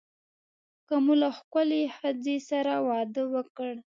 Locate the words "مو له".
1.03-1.29